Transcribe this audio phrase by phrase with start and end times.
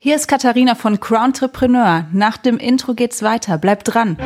[0.00, 2.06] Hier ist Katharina von Crowntrepreneur.
[2.12, 3.58] Nach dem Intro geht's weiter.
[3.58, 4.16] Bleibt dran.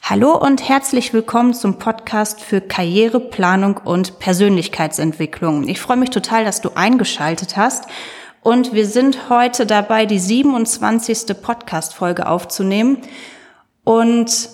[0.00, 5.66] Hallo und herzlich willkommen zum Podcast für Karriereplanung und Persönlichkeitsentwicklung.
[5.66, 7.86] Ich freue mich total, dass du eingeschaltet hast.
[8.40, 11.36] Und wir sind heute dabei, die 27.
[11.42, 12.98] Podcast-Folge aufzunehmen.
[13.82, 14.50] Und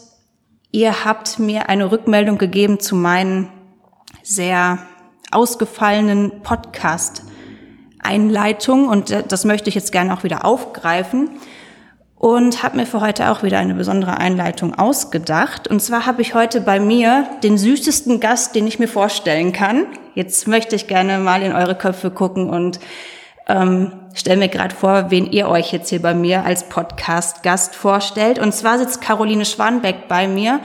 [0.71, 3.53] ihr habt mir eine Rückmeldung gegeben zu meinen
[4.23, 4.88] sehr
[5.31, 11.39] ausgefallenen Podcast-Einleitung und das möchte ich jetzt gerne auch wieder aufgreifen
[12.19, 15.69] und habe mir für heute auch wieder eine besondere Einleitung ausgedacht.
[15.69, 19.87] Und zwar habe ich heute bei mir den süßesten Gast, den ich mir vorstellen kann.
[20.15, 22.81] Jetzt möchte ich gerne mal in eure Köpfe gucken und
[23.47, 28.41] ähm, stelle mir gerade vor, wen ihr euch jetzt hier bei mir als Podcast-Gast vorstellt.
[28.41, 30.59] Und zwar sitzt Caroline Schwanbeck bei mir.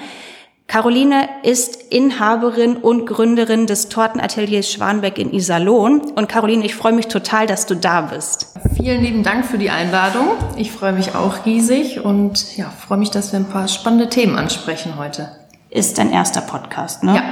[0.74, 6.02] Caroline ist Inhaberin und Gründerin des Tortenateliers Schwanbeck in Iserlohn.
[6.16, 8.56] Und Caroline, ich freue mich total, dass du da bist.
[8.76, 10.30] Vielen lieben Dank für die Einladung.
[10.56, 14.36] Ich freue mich auch riesig und ja, freue mich, dass wir ein paar spannende Themen
[14.36, 15.30] ansprechen heute.
[15.70, 17.18] Ist dein erster Podcast, ne?
[17.18, 17.24] Ja.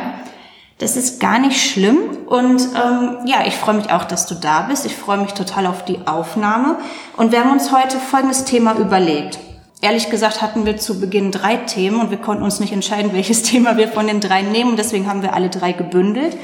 [0.78, 4.62] Das ist gar nicht schlimm und ähm, ja, ich freue mich auch, dass du da
[4.70, 4.86] bist.
[4.86, 6.76] Ich freue mich total auf die Aufnahme
[7.18, 9.40] und wir haben uns heute folgendes Thema überlegt.
[9.82, 13.44] Ehrlich gesagt hatten wir zu Beginn drei Themen und wir konnten uns nicht entscheiden, welches
[13.44, 14.78] Thema wir von den drei nehmen.
[14.78, 16.38] Deswegen haben wir alle drei gebündelt.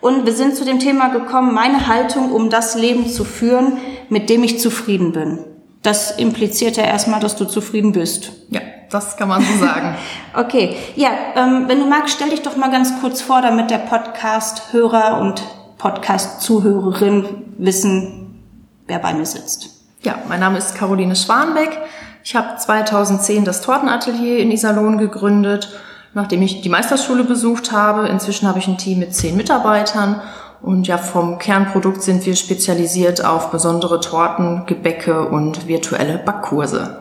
[0.00, 4.30] Und wir sind zu dem Thema gekommen, meine Haltung, um das Leben zu führen, mit
[4.30, 5.38] dem ich zufrieden bin.
[5.82, 8.32] Das impliziert ja erstmal, dass du zufrieden bist.
[8.48, 8.60] Ja,
[8.90, 9.94] das kann man so sagen.
[10.34, 13.78] okay, ja, ähm, wenn du magst, stell dich doch mal ganz kurz vor, damit der
[13.78, 15.42] Podcast-Hörer und
[15.78, 17.26] Podcast-Zuhörerin
[17.58, 18.42] wissen,
[18.86, 19.80] wer bei mir sitzt.
[20.02, 21.78] Ja, mein Name ist Caroline Schwanbeck.
[22.22, 25.70] Ich habe 2010 das Tortenatelier in Iserlohn gegründet,
[26.14, 28.08] nachdem ich die Meisterschule besucht habe.
[28.08, 30.20] Inzwischen habe ich ein Team mit zehn Mitarbeitern
[30.62, 36.98] und ja, vom Kernprodukt sind wir spezialisiert auf besondere Torten, Gebäcke und virtuelle Backkurse.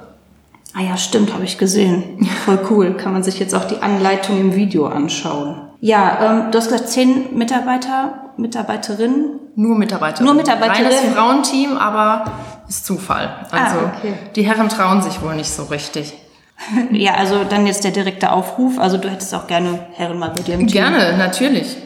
[0.74, 2.26] Ah ja, stimmt, habe ich gesehen.
[2.46, 2.94] Voll cool.
[2.94, 5.69] Kann man sich jetzt auch die Anleitung im Video anschauen.
[5.82, 9.40] Ja, ähm, du hast gesagt, zehn Mitarbeiter, Mitarbeiterinnen?
[9.56, 10.26] Nur Mitarbeiterinnen.
[10.26, 10.92] Nur Mitarbeiterinnen.
[10.92, 12.26] Reines Frauenteam, aber
[12.68, 13.30] ist Zufall.
[13.52, 14.14] Ah, also ah, okay.
[14.36, 16.14] die Herren trauen sich wohl nicht so richtig.
[16.92, 18.78] ja, also dann jetzt der direkte Aufruf.
[18.78, 20.68] Also du hättest auch gerne Herren mal bei dir im Team.
[20.68, 21.78] Gerne, natürlich.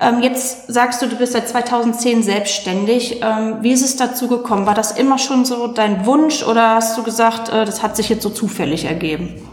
[0.00, 3.22] Ähm, jetzt sagst du, du bist seit 2010 selbstständig.
[3.22, 4.66] Ähm, wie ist es dazu gekommen?
[4.66, 8.08] War das immer schon so dein Wunsch oder hast du gesagt, äh, das hat sich
[8.08, 9.48] jetzt so zufällig ergeben?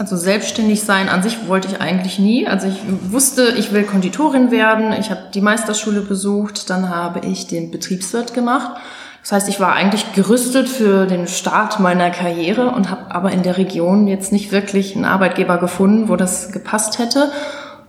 [0.00, 2.46] Also selbstständig sein an sich wollte ich eigentlich nie.
[2.46, 2.78] Also ich
[3.12, 4.92] wusste, ich will Konditorin werden.
[4.98, 8.80] Ich habe die Meisterschule besucht, dann habe ich den Betriebswirt gemacht
[9.22, 13.42] das heißt, ich war eigentlich gerüstet für den Start meiner Karriere und habe aber in
[13.42, 17.30] der Region jetzt nicht wirklich einen Arbeitgeber gefunden, wo das gepasst hätte.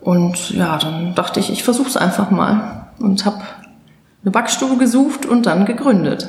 [0.01, 3.41] Und ja, dann dachte ich, ich versuche es einfach mal und habe
[4.23, 6.27] eine Backstube gesucht und dann gegründet.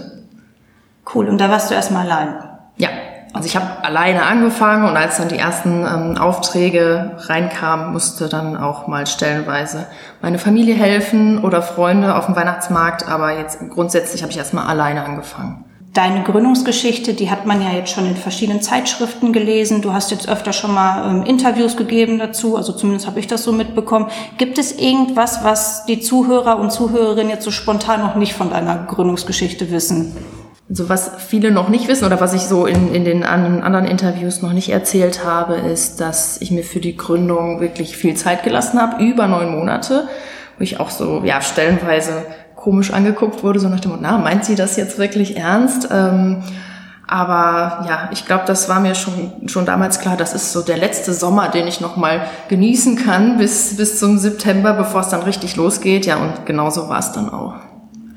[1.12, 2.34] Cool, und da warst du erstmal allein?
[2.76, 2.90] Ja,
[3.32, 8.56] also ich habe alleine angefangen und als dann die ersten ähm, Aufträge reinkamen, musste dann
[8.56, 9.86] auch mal stellenweise
[10.20, 15.04] meine Familie helfen oder Freunde auf dem Weihnachtsmarkt, aber jetzt grundsätzlich habe ich erstmal alleine
[15.04, 15.64] angefangen.
[15.94, 19.82] Deine Gründungsgeschichte, die hat man ja jetzt schon in verschiedenen Zeitschriften gelesen.
[19.82, 23.44] Du hast jetzt öfter schon mal ähm, Interviews gegeben dazu, also zumindest habe ich das
[23.44, 24.08] so mitbekommen.
[24.38, 28.84] Gibt es irgendwas, was die Zuhörer und Zuhörerinnen jetzt so spontan noch nicht von deiner
[28.86, 30.16] Gründungsgeschichte wissen?
[30.72, 34.40] Also was viele noch nicht wissen oder was ich so in, in den anderen Interviews
[34.40, 38.80] noch nicht erzählt habe, ist, dass ich mir für die Gründung wirklich viel Zeit gelassen
[38.80, 40.08] habe, über neun Monate,
[40.56, 42.24] wo ich auch so, ja, stellenweise
[42.56, 45.88] komisch angeguckt wurde, so nach dem Motto, na, meint sie das jetzt wirklich ernst?
[45.92, 46.42] Ähm,
[47.06, 50.78] aber ja, ich glaube, das war mir schon, schon damals klar, das ist so der
[50.78, 55.56] letzte Sommer, den ich nochmal genießen kann bis, bis zum September, bevor es dann richtig
[55.56, 56.06] losgeht.
[56.06, 57.56] Ja, und genauso war es dann auch.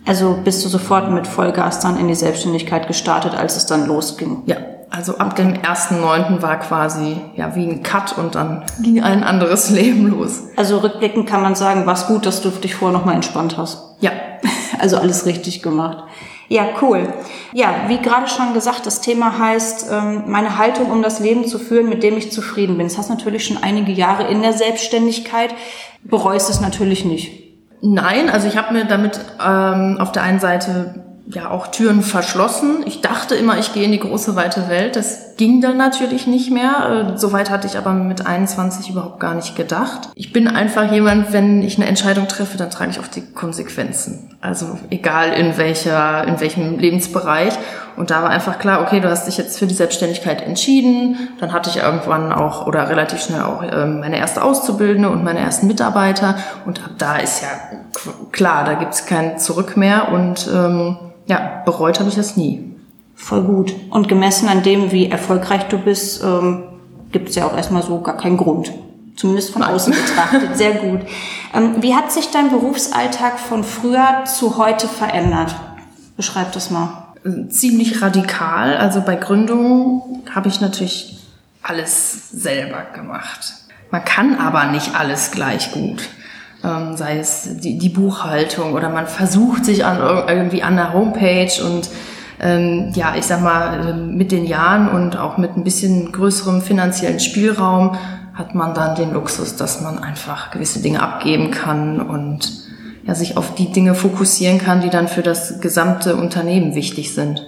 [0.06, 4.44] Also bist du sofort mit Vollgas dann in die Selbstständigkeit gestartet, als es dann losging?
[4.46, 4.58] Ja,
[4.92, 6.42] also ab dem 1.9.
[6.42, 10.44] war quasi ja wie ein Cut und dann ging ein anderes Leben los.
[10.56, 13.96] Also rückblickend kann man sagen, war es gut, dass du dich vorher nochmal entspannt hast.
[14.00, 14.12] Ja.
[14.78, 16.04] Also alles richtig gemacht.
[16.50, 17.14] Ja, cool.
[17.54, 21.58] Ja, wie gerade schon gesagt, das Thema heißt, ähm, meine Haltung, um das Leben zu
[21.58, 22.88] führen, mit dem ich zufrieden bin.
[22.88, 25.56] Das hast natürlich schon einige Jahre in der Selbstständigkeit,
[26.04, 27.45] bereust es natürlich nicht.
[27.88, 32.84] Nein, also ich habe mir damit ähm, auf der einen Seite ja auch Türen verschlossen.
[32.86, 34.96] Ich dachte immer, ich gehe in die große weite Welt.
[34.96, 37.14] Das ging dann natürlich nicht mehr.
[37.16, 40.10] Äh, Soweit hatte ich aber mit 21 überhaupt gar nicht gedacht.
[40.14, 44.38] Ich bin einfach jemand, wenn ich eine Entscheidung treffe, dann trage ich auch die Konsequenzen.
[44.40, 47.54] Also egal in welcher, in welchem Lebensbereich.
[47.98, 51.30] Und da war einfach klar, okay, du hast dich jetzt für die Selbstständigkeit entschieden.
[51.40, 55.40] Dann hatte ich irgendwann auch oder relativ schnell auch ähm, meine erste Auszubildende und meine
[55.40, 56.36] ersten Mitarbeiter.
[56.66, 57.48] Und ab da ist ja
[58.32, 60.12] klar, da gibt's kein Zurück mehr.
[60.12, 62.76] Und ähm, ja, bereut habe ich das nie.
[63.16, 63.74] Voll gut.
[63.90, 66.64] Und gemessen an dem, wie erfolgreich du bist, ähm,
[67.12, 68.72] gibt es ja auch erstmal so gar keinen Grund.
[69.16, 69.74] Zumindest von Nein.
[69.74, 70.58] außen betrachtet.
[70.58, 71.02] Sehr gut.
[71.54, 75.56] Ähm, wie hat sich dein Berufsalltag von früher zu heute verändert?
[76.18, 77.14] Beschreib das mal.
[77.50, 78.78] Ziemlich radikal.
[78.78, 80.02] Also bei Gründungen
[80.34, 81.18] habe ich natürlich
[81.64, 83.54] alles selber gemacht.
[83.90, 86.10] Man kann aber nicht alles gleich gut
[86.66, 91.52] ähm, sei es die, die Buchhaltung oder man versucht sich an irgendwie an der Homepage
[91.64, 91.90] und
[92.40, 96.62] ähm, ja, ich sag mal, ähm, mit den Jahren und auch mit ein bisschen größerem
[96.62, 97.98] finanziellen Spielraum
[98.34, 102.66] hat man dann den Luxus, dass man einfach gewisse Dinge abgeben kann und
[103.06, 107.46] ja, sich auf die Dinge fokussieren kann, die dann für das gesamte Unternehmen wichtig sind.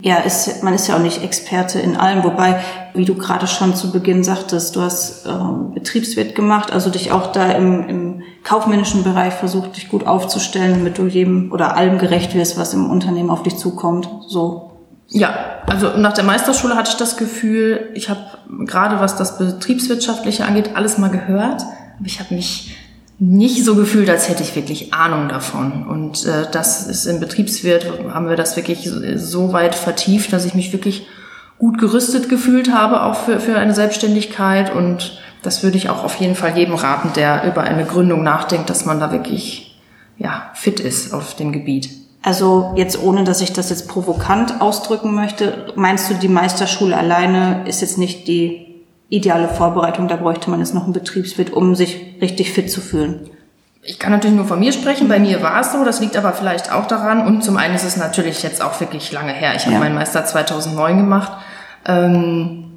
[0.00, 2.60] Ja, ist, man ist ja auch nicht Experte in allem, wobei,
[2.92, 7.32] wie du gerade schon zu Beginn sagtest, du hast ähm, Betriebswirt gemacht, also dich auch
[7.32, 12.34] da im, im kaufmännischen Bereich versucht, dich gut aufzustellen, damit du jedem oder allem gerecht
[12.34, 14.08] wirst, was im Unternehmen auf dich zukommt.
[14.28, 14.70] So.
[15.08, 15.34] Ja,
[15.66, 18.20] also nach der Meisterschule hatte ich das Gefühl, ich habe
[18.66, 21.62] gerade was das Betriebswirtschaftliche angeht, alles mal gehört,
[21.98, 22.76] aber ich habe mich
[23.18, 25.86] nicht so gefühlt, als hätte ich wirklich Ahnung davon.
[25.86, 30.54] Und äh, das ist im Betriebswirt, haben wir das wirklich so weit vertieft, dass ich
[30.54, 31.06] mich wirklich
[31.58, 34.74] gut gerüstet gefühlt habe, auch für, für eine Selbstständigkeit.
[34.74, 38.70] Und das würde ich auch auf jeden Fall jedem raten, der über eine Gründung nachdenkt,
[38.70, 39.80] dass man da wirklich
[40.16, 41.90] ja, fit ist auf dem Gebiet.
[42.22, 47.64] Also jetzt ohne, dass ich das jetzt provokant ausdrücken möchte, meinst du, die Meisterschule alleine
[47.68, 50.08] ist jetzt nicht die ideale Vorbereitung.
[50.08, 53.28] Da bräuchte man jetzt noch einen Betriebswirt, um sich richtig fit zu fühlen.
[53.82, 55.08] Ich kann natürlich nur von mir sprechen.
[55.08, 55.84] Bei mir war es so.
[55.84, 57.26] Das liegt aber vielleicht auch daran.
[57.26, 59.54] Und zum einen ist es natürlich jetzt auch wirklich lange her.
[59.54, 61.32] Ich habe meinen Meister 2009 gemacht.
[61.86, 62.73] Ähm,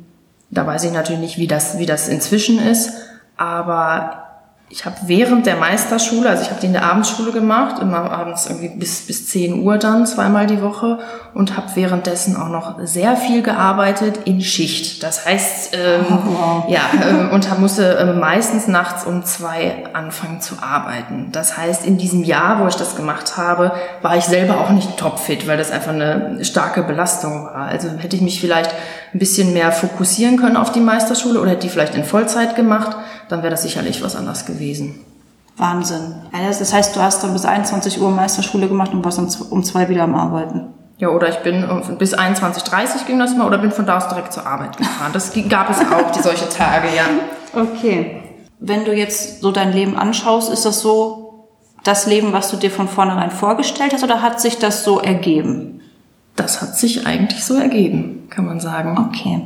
[0.50, 2.94] da weiß ich natürlich nicht, wie das, wie das inzwischen ist.
[3.36, 4.28] Aber
[4.70, 8.48] ich habe während der Meisterschule, also ich habe die in der Abendschule gemacht, immer abends
[8.48, 11.00] irgendwie bis, bis 10 Uhr dann, zweimal die Woche
[11.34, 15.04] und habe währenddessen auch noch sehr viel gearbeitet in Schicht.
[15.04, 16.64] Das heißt, ähm, oh, wow.
[16.68, 21.30] ja, äh, und musste äh, meistens nachts um zwei anfangen zu arbeiten.
[21.32, 23.72] Das heißt, in diesem Jahr, wo ich das gemacht habe,
[24.02, 27.68] war ich selber auch nicht topfit, weil das einfach eine starke Belastung war.
[27.68, 28.76] Also hätte ich mich vielleicht
[29.14, 32.98] ein bisschen mehr fokussieren können auf die Meisterschule oder hätte die vielleicht in Vollzeit gemacht,
[33.30, 35.00] dann wäre das sicherlich was anderes gewesen.
[35.58, 36.16] Wahnsinn.
[36.32, 39.20] Das heißt, du hast dann bis 21 Uhr Meisterschule gemacht und warst
[39.50, 40.74] um zwei wieder am Arbeiten.
[41.00, 41.64] Ja, oder ich bin
[42.00, 45.12] bis 21.30 ging das mal oder bin von da aus direkt zur Arbeit gefahren.
[45.14, 47.04] Das gab es auch, die solche Tage, ja.
[47.54, 48.24] Okay.
[48.60, 51.48] Wenn du jetzt so dein Leben anschaust, ist das so
[51.84, 55.77] das Leben, was du dir von vornherein vorgestellt hast oder hat sich das so ergeben?
[56.38, 58.98] Das hat sich eigentlich so ergeben, kann man sagen.
[59.10, 59.42] Okay.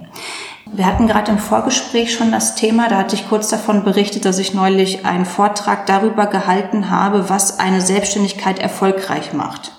[0.74, 4.40] Wir hatten gerade im Vorgespräch schon das Thema, da hatte ich kurz davon berichtet, dass
[4.40, 9.72] ich neulich einen Vortrag darüber gehalten habe, was eine Selbstständigkeit erfolgreich macht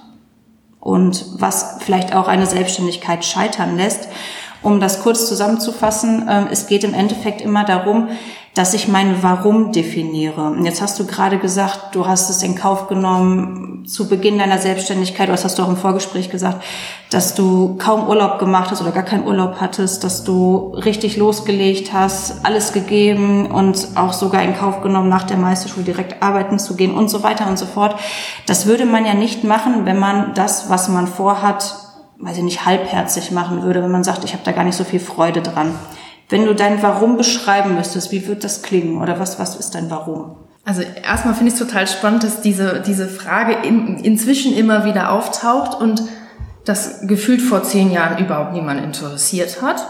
[0.81, 4.09] und was vielleicht auch eine Selbstständigkeit scheitern lässt.
[4.63, 8.09] Um das kurz zusammenzufassen, ähm, es geht im Endeffekt immer darum,
[8.55, 10.43] dass ich mein Warum definiere.
[10.43, 14.59] Und jetzt hast du gerade gesagt, du hast es in Kauf genommen zu Beginn deiner
[14.59, 16.63] Selbstständigkeit, was hast du auch im Vorgespräch gesagt,
[17.11, 21.95] dass du kaum Urlaub gemacht hast oder gar keinen Urlaub hattest, dass du richtig losgelegt
[21.95, 26.77] hast, alles gegeben und auch sogar in Kauf genommen, nach der Meisterschule direkt arbeiten zu
[26.77, 27.97] gehen und so weiter und so fort.
[28.47, 31.75] Das würde man ja nicht machen, wenn man das, was man vorhat,
[32.19, 34.85] weiß ich nicht, halbherzig machen würde, wenn man sagt, ich habe da gar nicht so
[34.85, 35.75] viel Freude dran.
[36.33, 39.03] Wenn du dein Warum beschreiben müsstest, wie wird das klingen?
[39.03, 40.37] Oder was, was ist dein Warum?
[40.65, 45.13] Also erstmal finde ich es total spannend, dass diese, diese Frage in, inzwischen immer wieder
[45.13, 46.03] auftaucht und
[46.65, 49.87] das gefühlt vor zehn Jahren überhaupt niemand interessiert hat.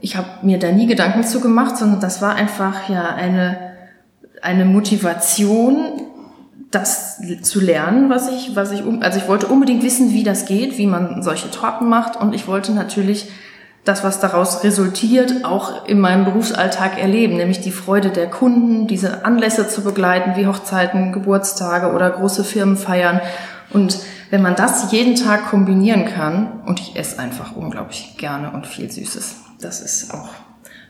[0.00, 3.74] Ich habe mir da nie Gedanken zu gemacht, sondern das war einfach ja eine,
[4.42, 6.02] eine Motivation,
[6.72, 10.76] das zu lernen, was ich, was ich, also ich wollte unbedingt wissen, wie das geht,
[10.76, 13.28] wie man solche Torten macht und ich wollte natürlich
[13.84, 19.24] das, was daraus resultiert, auch in meinem Berufsalltag erleben, nämlich die Freude der Kunden, diese
[19.26, 23.20] Anlässe zu begleiten, wie Hochzeiten, Geburtstage oder große Firmenfeiern.
[23.70, 23.98] Und
[24.30, 28.90] wenn man das jeden Tag kombinieren kann, und ich esse einfach unglaublich gerne und viel
[28.90, 30.30] Süßes, das ist auch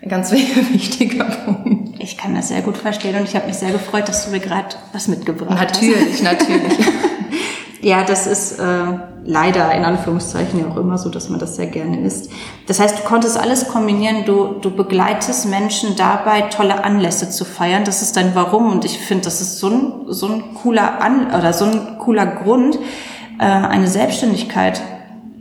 [0.00, 0.30] ein ganz
[0.72, 2.00] wichtiger Punkt.
[2.00, 4.40] Ich kann das sehr gut verstehen und ich habe mich sehr gefreut, dass du mir
[4.40, 6.22] gerade was mitgebracht natürlich, hast.
[6.22, 6.86] Natürlich, natürlich.
[7.80, 8.64] Ja, das ist äh,
[9.24, 12.30] leider in Anführungszeichen ja auch immer so, dass man das sehr gerne isst.
[12.66, 14.24] Das heißt, du konntest alles kombinieren.
[14.24, 17.84] Du, du begleitest Menschen dabei, tolle Anlässe zu feiern.
[17.84, 18.70] Das ist dein Warum.
[18.70, 22.26] Und ich finde, das ist so ein, so ein cooler An oder so ein cooler
[22.26, 22.78] Grund,
[23.38, 24.80] äh, eine Selbstständigkeit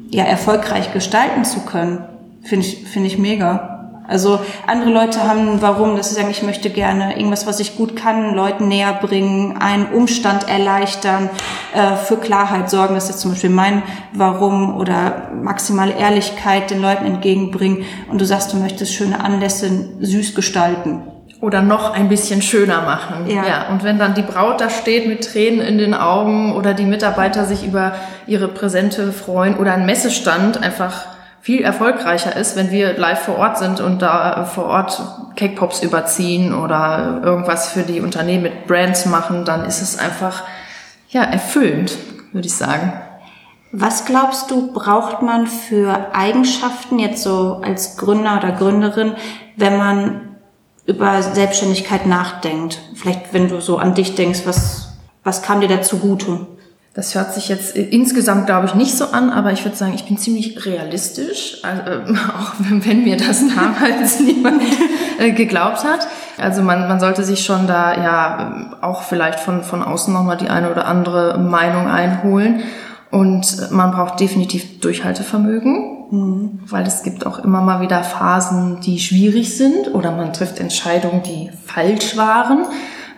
[0.10, 2.06] ja erfolgreich gestalten zu können.
[2.42, 3.73] Finde ich, finde ich mega.
[4.08, 7.96] Also andere Leute haben warum, dass sie sagen, ich möchte gerne irgendwas, was ich gut
[7.96, 11.30] kann, Leuten näher bringen, einen Umstand erleichtern,
[11.74, 12.96] äh, für Klarheit sorgen.
[12.96, 13.82] Das ist zum Beispiel mein
[14.12, 17.86] Warum oder maximale Ehrlichkeit den Leuten entgegenbringen.
[18.10, 19.70] Und du sagst, du möchtest schöne Anlässe
[20.00, 21.04] süß gestalten.
[21.40, 23.28] Oder noch ein bisschen schöner machen.
[23.28, 23.46] Ja.
[23.46, 23.68] ja.
[23.70, 27.46] Und wenn dann die Braut da steht mit Tränen in den Augen oder die Mitarbeiter
[27.46, 27.96] sich über
[28.28, 31.06] ihre Präsente freuen oder ein Messestand einfach
[31.44, 35.02] viel erfolgreicher ist, wenn wir live vor Ort sind und da vor Ort
[35.36, 40.44] Cake Pops überziehen oder irgendwas für die Unternehmen mit Brands machen, dann ist es einfach
[41.10, 41.98] ja erfüllend,
[42.32, 42.94] würde ich sagen.
[43.74, 49.16] Was glaubst du, braucht man für Eigenschaften jetzt so als Gründer oder Gründerin,
[49.58, 50.38] wenn man
[50.86, 52.80] über Selbstständigkeit nachdenkt?
[52.96, 54.94] Vielleicht, wenn du so an dich denkst, was,
[55.26, 56.48] was kam dir da zugute?
[56.96, 60.06] Das hört sich jetzt insgesamt, glaube ich, nicht so an, aber ich würde sagen, ich
[60.06, 64.62] bin ziemlich realistisch, also, auch wenn, mir das damals niemand
[65.18, 66.08] äh, geglaubt hat.
[66.38, 70.50] Also man, man sollte sich schon da ja auch vielleicht von, von außen nochmal die
[70.50, 72.62] eine oder andere Meinung einholen.
[73.10, 76.60] Und man braucht definitiv Durchhaltevermögen, mhm.
[76.68, 81.24] weil es gibt auch immer mal wieder Phasen, die schwierig sind oder man trifft Entscheidungen,
[81.24, 82.66] die falsch waren.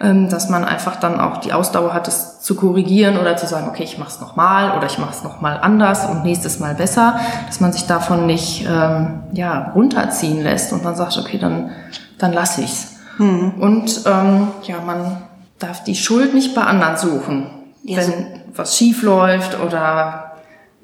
[0.02, 3.70] Ähm, dass man einfach dann auch die Ausdauer hat, es zu korrigieren oder zu sagen,
[3.70, 7.18] okay, ich mache es nochmal oder ich mache es nochmal anders und nächstes Mal besser,
[7.48, 11.72] dass man sich davon nicht ähm, ja, runterziehen lässt und dann sagt, okay, dann,
[12.18, 12.96] dann lasse ich's.
[13.18, 13.54] Hm.
[13.60, 15.24] Und ähm, ja, man
[15.60, 17.48] darf die Schuld nicht bei anderen suchen.
[17.84, 20.25] Ja, wenn was schief läuft oder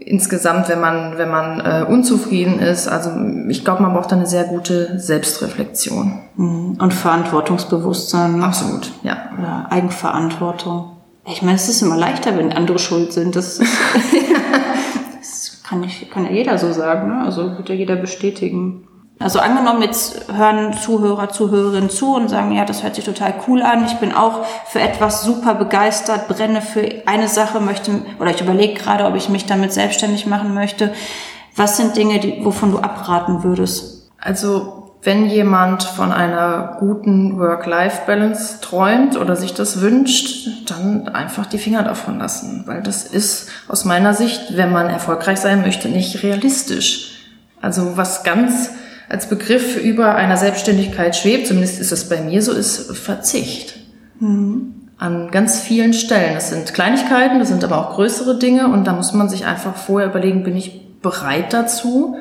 [0.05, 2.87] insgesamt, wenn man, wenn man äh, unzufrieden ist.
[2.87, 3.11] Also
[3.49, 6.19] ich glaube, man braucht da eine sehr gute Selbstreflexion.
[6.35, 6.77] Mhm.
[6.79, 8.37] Und Verantwortungsbewusstsein.
[8.37, 8.45] Ne?
[8.45, 9.17] Absolut, ja.
[9.41, 9.67] ja.
[9.69, 10.97] Eigenverantwortung.
[11.27, 13.35] Ich meine, es ist immer leichter, wenn andere schuld sind.
[13.35, 13.61] Das, ist,
[15.19, 17.09] das kann, ich, kann ja jeder so sagen.
[17.09, 17.23] Ne?
[17.23, 18.87] Also wird ja jeder bestätigen.
[19.21, 23.61] Also angenommen, jetzt hören Zuhörer, Zuhörerinnen zu und sagen, ja, das hört sich total cool
[23.61, 23.85] an.
[23.85, 28.73] Ich bin auch für etwas super begeistert, brenne für eine Sache, möchte, oder ich überlege
[28.73, 30.93] gerade, ob ich mich damit selbstständig machen möchte.
[31.55, 34.09] Was sind Dinge, die, wovon du abraten würdest?
[34.19, 41.57] Also, wenn jemand von einer guten Work-Life-Balance träumt oder sich das wünscht, dann einfach die
[41.57, 42.63] Finger davon lassen.
[42.67, 47.19] Weil das ist aus meiner Sicht, wenn man erfolgreich sein möchte, nicht realistisch.
[47.61, 48.71] Also was ganz
[49.11, 53.77] als Begriff über einer Selbstständigkeit schwebt, zumindest ist es bei mir so, ist Verzicht.
[54.19, 54.73] Mhm.
[54.97, 56.35] An ganz vielen Stellen.
[56.35, 59.75] Das sind Kleinigkeiten, das sind aber auch größere Dinge und da muss man sich einfach
[59.75, 62.15] vorher überlegen, bin ich bereit dazu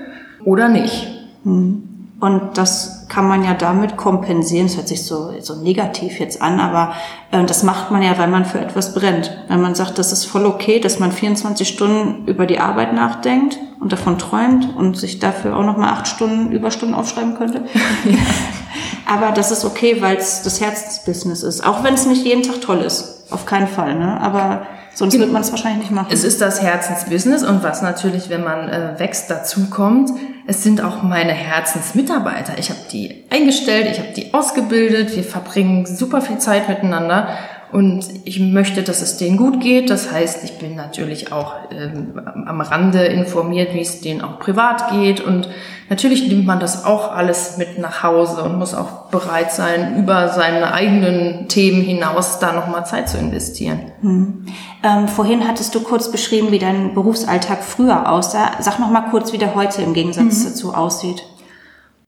[0.45, 1.07] oder nicht.
[1.45, 1.90] Mhm.
[2.21, 4.67] Und das kann man ja damit kompensieren.
[4.67, 6.93] Das hört sich so, so negativ jetzt an, aber
[7.31, 9.37] äh, das macht man ja, weil man für etwas brennt.
[9.49, 13.59] Wenn man sagt, das ist voll okay, dass man 24 Stunden über die Arbeit nachdenkt
[13.81, 17.63] und davon träumt und sich dafür auch nochmal acht Stunden Überstunden aufschreiben könnte.
[18.05, 18.19] ja.
[19.07, 21.67] Aber das ist okay, weil es das Herzensbusiness ist.
[21.67, 23.25] Auch wenn es nicht jeden Tag toll ist.
[23.31, 24.21] Auf keinen Fall, ne?
[24.21, 26.09] Aber Sonst wird man es wahrscheinlich nicht machen.
[26.11, 30.11] Es ist das Herzensbusiness und was natürlich, wenn man äh, wächst, dazu kommt,
[30.51, 32.59] es sind auch meine Herzensmitarbeiter.
[32.59, 37.29] Ich habe die eingestellt, ich habe die ausgebildet, wir verbringen super viel Zeit miteinander
[37.73, 39.91] und ich möchte, dass es denen gut geht.
[39.91, 44.91] Das heißt, ich bin natürlich auch ähm, am Rande informiert, wie es denen auch privat
[44.91, 45.21] geht.
[45.21, 45.49] Und
[45.89, 50.31] natürlich nimmt man das auch alles mit nach Hause und muss auch bereit sein, über
[50.31, 53.93] seine eigenen Themen hinaus da nochmal Zeit zu investieren.
[54.01, 54.47] Hm.
[54.83, 58.51] Ähm, vorhin hattest du kurz beschrieben, wie dein Berufsalltag früher aussah.
[58.59, 60.45] Sag noch mal kurz, wie der heute im Gegensatz mhm.
[60.49, 61.23] dazu aussieht.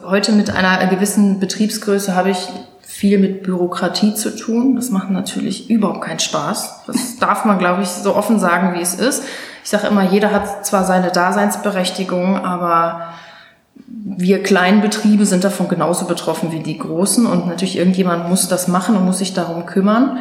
[0.02, 2.49] Heute mit einer gewissen Betriebsgröße habe ich
[3.02, 4.76] viel mit Bürokratie zu tun.
[4.76, 6.82] Das macht natürlich überhaupt keinen Spaß.
[6.87, 9.25] Das darf man, glaube ich, so offen sagen, wie es ist.
[9.64, 13.09] Ich sage immer, jeder hat zwar seine Daseinsberechtigung, aber
[13.88, 18.68] wir kleinen Betriebe sind davon genauso betroffen wie die großen und natürlich irgendjemand muss das
[18.68, 20.18] machen und muss sich darum kümmern.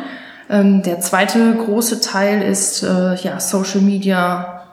[0.49, 4.63] Ähm, der zweite große Teil ist äh, ja Social Media,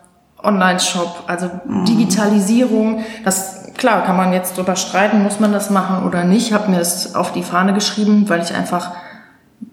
[0.42, 1.84] Online-Shop, also mhm.
[1.84, 3.04] Digitalisierung.
[3.22, 6.48] Das klar, kann man jetzt drüber streiten, muss man das machen oder nicht.
[6.48, 8.92] Ich habe mir das auf die Fahne geschrieben, weil ich einfach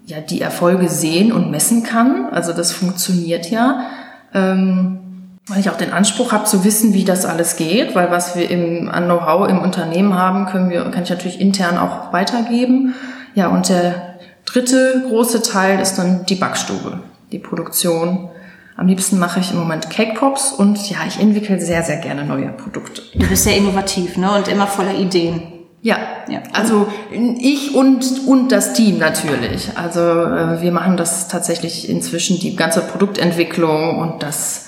[0.06, 2.28] ja die Erfolge sehen und messen kann.
[2.30, 3.86] Also das funktioniert ja.
[4.32, 5.00] Ähm,
[5.48, 8.50] weil ich auch den Anspruch habe zu wissen, wie das alles geht, weil was wir
[8.50, 12.94] im, an Know-how im Unternehmen haben, können wir, kann ich natürlich intern auch weitergeben.
[13.34, 18.28] Ja, und der dritte große Teil ist dann die Backstube, die Produktion
[18.76, 22.24] Am liebsten mache ich im Moment Cake Pops und ja, ich entwickle sehr, sehr gerne
[22.24, 23.02] neue Produkte.
[23.14, 24.30] Du bist sehr innovativ ne?
[24.32, 25.42] und immer voller Ideen.
[25.80, 26.42] Ja, ja.
[26.52, 29.70] also ich und, und das Team natürlich.
[29.76, 34.66] Also äh, wir machen das tatsächlich inzwischen, die ganze Produktentwicklung und das,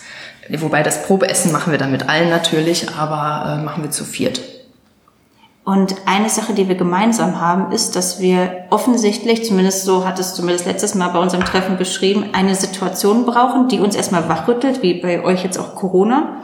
[0.49, 4.41] wobei das Probeessen machen wir dann mit allen natürlich, aber äh, machen wir zu viert.
[5.69, 10.33] Und eine Sache, die wir gemeinsam haben, ist, dass wir offensichtlich, zumindest so hat es
[10.33, 14.95] zumindest letztes Mal bei unserem Treffen beschrieben, eine Situation brauchen, die uns erstmal wachrüttelt, wie
[14.95, 16.41] bei euch jetzt auch Corona,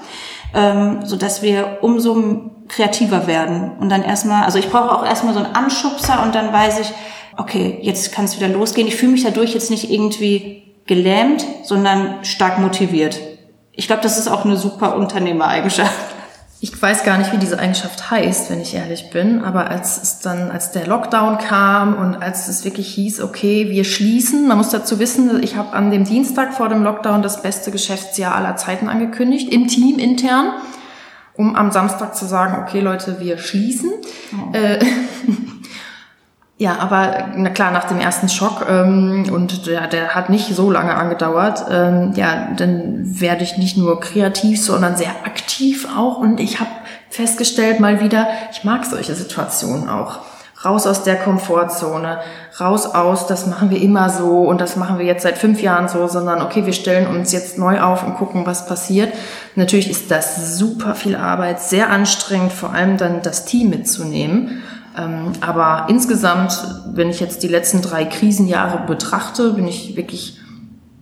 [0.53, 3.73] ähm, so dass wir umso kreativer werden.
[3.81, 6.93] Und dann erstmal, also ich brauche auch erstmal so einen Anschubser und dann weiß ich,
[7.39, 8.89] okay, jetzt kann es wieder losgehen.
[8.89, 13.19] Ich fühle mich dadurch jetzt nicht irgendwie gelähmt, sondern stark motiviert.
[13.73, 16.15] Ich glaube, das ist auch eine super Unternehmereigenschaft.
[16.65, 19.45] Ich weiß gar nicht, wie diese Eigenschaft heißt, wenn ich ehrlich bin.
[19.45, 23.85] Aber als es dann, als der Lockdown kam und als es wirklich hieß, okay, wir
[23.85, 27.71] schließen, man muss dazu wissen, ich habe an dem Dienstag vor dem Lockdown das beste
[27.71, 30.55] Geschäftsjahr aller Zeiten angekündigt, im Team intern,
[31.35, 33.93] um am Samstag zu sagen, okay Leute, wir schließen.
[34.33, 34.57] Oh.
[34.57, 34.79] Äh,
[36.57, 40.71] Ja, aber na klar, nach dem ersten Schock, ähm, und der, der hat nicht so
[40.71, 46.19] lange angedauert, ähm, ja, dann werde ich nicht nur kreativ, sondern sehr aktiv auch.
[46.19, 46.71] Und ich habe
[47.11, 50.21] festgestellt mal wieder, ich mag solche Situationen auch.
[50.65, 52.21] Raus aus der Komfortzone,
[52.59, 55.89] raus aus, das machen wir immer so und das machen wir jetzt seit fünf Jahren
[55.89, 59.13] so, sondern okay, wir stellen uns jetzt neu auf und gucken, was passiert.
[59.57, 64.63] Natürlich ist das super viel Arbeit, sehr anstrengend, vor allem dann das Team mitzunehmen.
[64.97, 66.57] Ähm, aber insgesamt,
[66.93, 70.39] wenn ich jetzt die letzten drei Krisenjahre betrachte, bin ich wirklich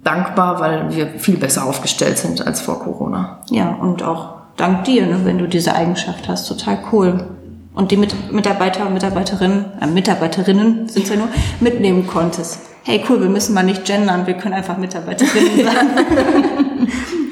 [0.03, 3.41] dankbar, weil wir viel besser aufgestellt sind als vor Corona.
[3.51, 6.49] Ja, und auch dank dir, ne, wenn du diese Eigenschaft hast.
[6.49, 7.27] Total cool.
[7.75, 11.29] Und die Mit Mitarbeiter und Mitarbeiterinnen, äh, Mitarbeiterinnen sind ja nur,
[11.61, 12.61] mitnehmen konntest.
[12.85, 16.89] Hey, cool, wir müssen mal nicht gendern, wir können einfach Mitarbeiterinnen sagen.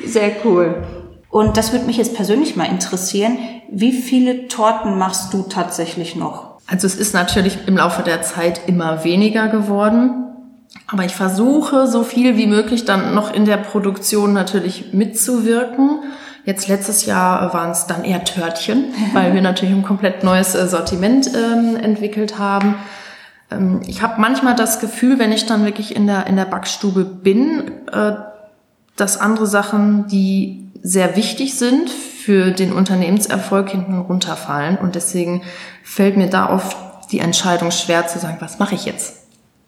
[0.06, 0.82] Sehr cool.
[1.28, 3.38] Und das würde mich jetzt persönlich mal interessieren.
[3.70, 6.49] Wie viele Torten machst du tatsächlich noch?
[6.70, 10.24] Also es ist natürlich im Laufe der Zeit immer weniger geworden.
[10.86, 16.00] Aber ich versuche so viel wie möglich dann noch in der Produktion natürlich mitzuwirken.
[16.44, 20.68] Jetzt letztes Jahr waren es dann eher Törtchen, weil wir natürlich ein komplett neues äh,
[20.68, 22.76] Sortiment ähm, entwickelt haben.
[23.50, 27.04] Ähm, ich habe manchmal das Gefühl, wenn ich dann wirklich in der, in der Backstube
[27.04, 28.12] bin, äh,
[28.96, 31.90] dass andere Sachen, die sehr wichtig sind
[32.24, 34.76] für den Unternehmenserfolg hinten runterfallen.
[34.76, 35.42] Und deswegen
[35.82, 36.76] fällt mir da oft
[37.10, 39.20] die Entscheidung schwer zu sagen, was mache ich jetzt?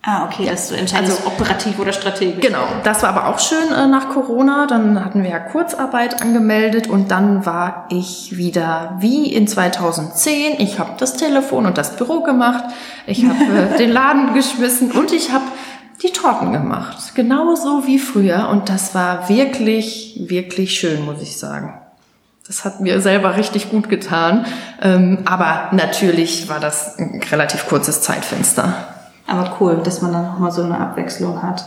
[0.04, 2.44] Ah, okay, dass du entscheidest, also, operativ oder strategisch.
[2.44, 4.66] Genau, das war aber auch schön äh, nach Corona.
[4.66, 10.58] Dann hatten wir ja Kurzarbeit angemeldet und dann war ich wieder wie in 2010.
[10.58, 12.64] Ich habe das Telefon und das Büro gemacht.
[13.06, 15.44] Ich habe äh, den Laden geschmissen und ich habe
[16.02, 17.14] die Torten gemacht.
[17.14, 18.48] Genauso wie früher.
[18.48, 21.81] Und das war wirklich, wirklich schön, muss ich sagen.
[22.46, 24.46] Das hat mir selber richtig gut getan.
[24.80, 28.74] Ähm, aber natürlich war das ein relativ kurzes Zeitfenster.
[29.26, 31.64] Aber cool, dass man dann nochmal so eine Abwechslung hat.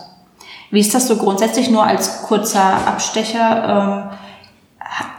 [0.71, 4.11] Wie ist das so grundsätzlich nur als kurzer Abstecher?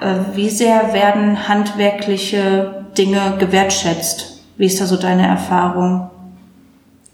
[0.03, 4.43] Ähm, äh, wie sehr werden handwerkliche Dinge gewertschätzt?
[4.57, 6.11] Wie ist da so deine Erfahrung?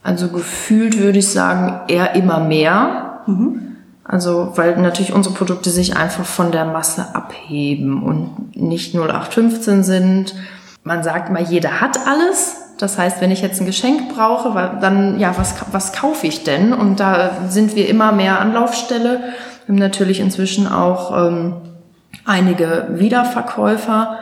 [0.03, 3.21] Also gefühlt würde ich sagen eher immer mehr.
[3.27, 3.72] Mhm.
[4.13, 10.35] Also, weil natürlich unsere Produkte sich einfach von der Masse abheben und nicht 0815 sind.
[10.85, 12.57] Man sagt immer, jeder hat alles.
[12.77, 16.75] Das heißt, wenn ich jetzt ein Geschenk brauche, dann, ja, was, was kaufe ich denn?
[16.75, 19.19] Und da sind wir immer mehr Anlaufstelle.
[19.65, 21.55] Wir haben natürlich inzwischen auch ähm,
[22.27, 24.19] einige Wiederverkäufer.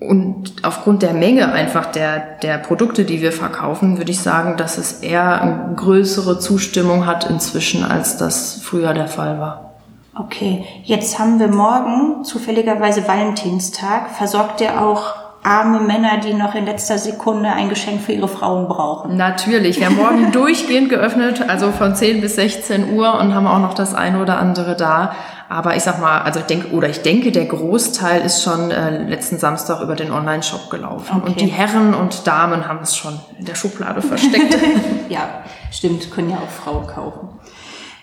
[0.00, 4.78] Und aufgrund der Menge einfach der, der Produkte, die wir verkaufen, würde ich sagen, dass
[4.78, 9.72] es eher eine größere Zustimmung hat inzwischen, als das früher der Fall war.
[10.14, 14.10] Okay, jetzt haben wir morgen zufälligerweise Valentinstag.
[14.10, 15.14] Versorgt ihr auch
[15.48, 19.16] arme Männer, die noch in letzter Sekunde ein Geschenk für ihre Frauen brauchen?
[19.16, 19.78] Natürlich.
[19.80, 23.74] Wir haben morgen durchgehend geöffnet, also von 10 bis 16 Uhr und haben auch noch
[23.74, 25.12] das eine oder andere da.
[25.48, 29.02] Aber ich sag mal, also ich denke, oder ich denke, der Großteil ist schon äh,
[29.04, 31.16] letzten Samstag über den Online-Shop gelaufen.
[31.16, 31.26] Okay.
[31.26, 34.58] Und die Herren und Damen haben es schon in der Schublade versteckt.
[35.08, 37.30] ja, stimmt, können ja auch Frauen kaufen.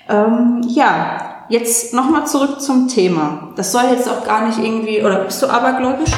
[0.09, 3.49] Ähm, ja, jetzt nochmal zurück zum Thema.
[3.55, 6.11] Das soll jetzt auch gar nicht irgendwie, oder bist du abergläubisch?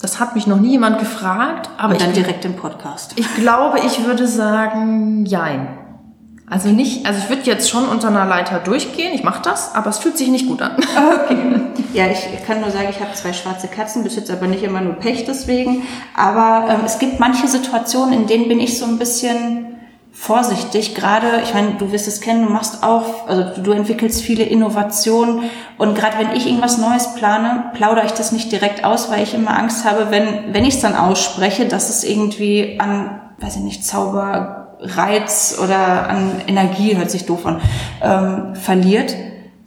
[0.00, 1.94] Das hat mich noch nie jemand gefragt, aber.
[1.94, 3.14] Und dann ich, direkt im Podcast.
[3.16, 5.68] Ich glaube, ich würde sagen, jein.
[6.48, 9.90] Also nicht, also ich würde jetzt schon unter einer Leiter durchgehen, ich mache das, aber
[9.90, 10.76] es fühlt sich nicht gut an.
[10.76, 11.60] Okay.
[11.92, 14.82] Ja, ich kann nur sagen, ich habe zwei schwarze Katzen, bis jetzt aber nicht immer
[14.82, 15.84] nur Pech deswegen.
[16.14, 19.65] Aber ähm, es gibt manche Situationen, in denen bin ich so ein bisschen
[20.18, 24.44] vorsichtig, gerade, ich meine, du wirst es kennen, du machst auch, also du entwickelst viele
[24.44, 25.42] Innovationen
[25.76, 29.34] und gerade wenn ich irgendwas Neues plane, plaudere ich das nicht direkt aus, weil ich
[29.34, 33.62] immer Angst habe, wenn, wenn ich es dann ausspreche, dass es irgendwie an, weiß ich
[33.62, 37.60] nicht, Zauberreiz oder an Energie, hört sich doof an,
[38.02, 39.14] ähm, verliert.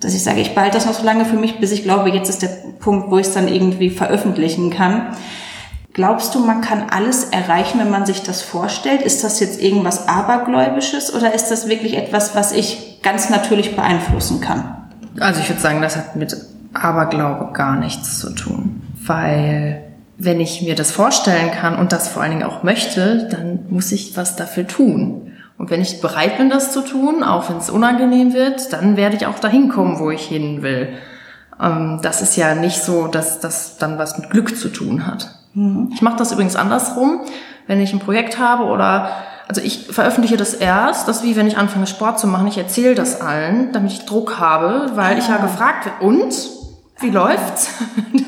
[0.02, 2.30] Dass ich sage, ich behalte das noch so lange für mich, bis ich glaube, jetzt
[2.30, 5.16] ist der Punkt, wo ich es dann irgendwie veröffentlichen kann.
[6.00, 9.02] Glaubst du, man kann alles erreichen, wenn man sich das vorstellt?
[9.02, 14.40] Ist das jetzt irgendwas Abergläubisches oder ist das wirklich etwas, was ich ganz natürlich beeinflussen
[14.40, 14.78] kann?
[15.20, 16.38] Also ich würde sagen, das hat mit
[16.74, 19.84] Aberglaube gar nichts zu tun, weil
[20.18, 23.92] wenn ich mir das vorstellen kann und das vor allen Dingen auch möchte, dann muss
[23.92, 25.34] ich was dafür tun.
[25.58, 29.18] Und wenn ich bereit bin, das zu tun, auch wenn es unangenehm wird, dann werde
[29.18, 30.94] ich auch dahin kommen, wo ich hin will.
[31.62, 35.39] Ähm, das ist ja nicht so, dass das dann was mit Glück zu tun hat.
[35.54, 35.92] Mhm.
[35.94, 37.22] Ich mache das übrigens andersrum,
[37.68, 39.10] wenn ich ein Projekt habe oder
[39.48, 42.58] also ich veröffentliche das erst, das ist wie wenn ich anfange Sport zu machen, ich
[42.58, 45.42] erzähle das allen, damit ich Druck habe, weil ich ja ah.
[45.42, 46.34] gefragt werde, und
[47.00, 47.70] wie läuft's?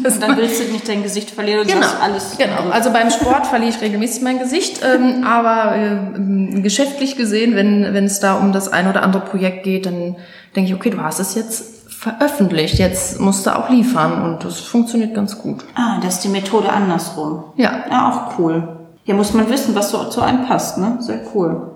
[0.04, 2.36] Das dann willst du nicht dein Gesicht verlieren und genau, sagst alles.
[2.36, 2.72] Genau.
[2.72, 8.06] Also beim Sport verliere ich regelmäßig mein Gesicht, ähm, aber äh, geschäftlich gesehen, wenn wenn
[8.06, 10.16] es da um das ein oder andere Projekt geht, dann
[10.56, 12.80] denke ich, okay, du hast es jetzt veröffentlicht.
[12.80, 15.64] Jetzt musst du auch liefern und das funktioniert ganz gut.
[15.76, 17.44] Ah, das ist die Methode andersrum.
[17.58, 17.84] Ja.
[17.92, 18.68] Ja, auch cool.
[19.04, 20.98] Hier muss man wissen, was so zu einem passt, ne?
[21.00, 21.74] Sehr cool.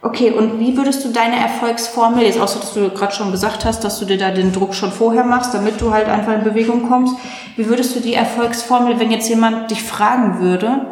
[0.00, 3.64] Okay, und wie würdest du deine Erfolgsformel, jetzt auch so, dass du gerade schon gesagt
[3.64, 6.44] hast, dass du dir da den Druck schon vorher machst, damit du halt einfach in
[6.44, 7.16] Bewegung kommst,
[7.56, 10.86] wie würdest du die Erfolgsformel, wenn jetzt jemand dich fragen würde,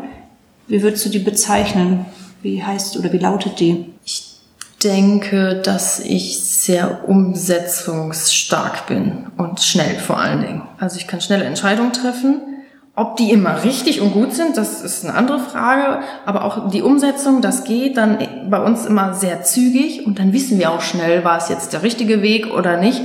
[0.66, 2.06] wie würdest du die bezeichnen?
[2.40, 3.92] Wie heißt oder wie lautet die?
[4.04, 4.31] Ich
[4.84, 10.62] denke, dass ich sehr umsetzungsstark bin und schnell vor allen Dingen.
[10.78, 12.40] Also ich kann schnelle Entscheidungen treffen.
[12.94, 16.00] Ob die immer richtig und gut sind, das ist eine andere Frage.
[16.26, 18.18] Aber auch die Umsetzung, das geht dann
[18.50, 21.82] bei uns immer sehr zügig und dann wissen wir auch schnell, war es jetzt der
[21.82, 23.00] richtige Weg oder nicht.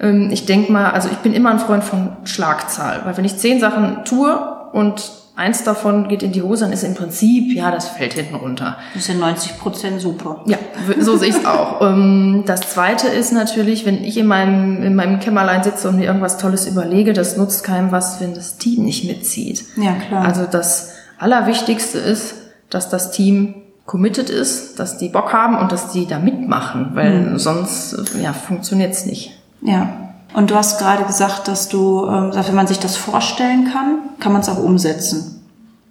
[0.00, 3.36] Ähm, ich denke mal, also ich bin immer ein Freund von Schlagzahl, weil wenn ich
[3.36, 4.36] zehn Sachen tue
[4.72, 8.34] und eins davon geht in die Hose, dann ist im Prinzip, ja, das fällt hinten
[8.34, 8.76] runter.
[8.94, 10.42] Das sind 90 Prozent super.
[10.46, 10.58] Ja,
[10.98, 11.78] so sehe ich es auch.
[11.88, 16.06] Ähm, das zweite ist natürlich, wenn ich in meinem, in meinem Kämmerlein sitze und mir
[16.06, 19.64] irgendwas Tolles überlege, das nutzt keinem was, wenn das Team nicht mitzieht.
[19.76, 20.24] Ja, klar.
[20.24, 22.34] Also das Allerwichtigste ist,
[22.68, 23.54] dass das Team
[23.86, 27.38] committed ist, dass die Bock haben und dass die da mitmachen, weil mhm.
[27.38, 29.38] sonst, ja, funktioniert's nicht.
[29.62, 30.07] Ja.
[30.34, 34.32] Und du hast gerade gesagt, dass du, ähm, wenn man sich das vorstellen kann, kann
[34.32, 35.38] man es auch umsetzen.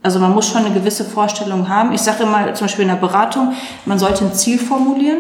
[0.03, 1.91] Also man muss schon eine gewisse Vorstellung haben.
[1.91, 3.53] Ich sage immer zum Beispiel in der Beratung,
[3.85, 5.17] man sollte ein Ziel formulieren,